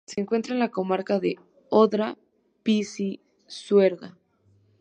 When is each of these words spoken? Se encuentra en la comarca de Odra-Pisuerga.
Se 0.07 0.19
encuentra 0.19 0.55
en 0.55 0.59
la 0.59 0.69
comarca 0.71 1.19
de 1.19 1.35
Odra-Pisuerga. 1.69 4.17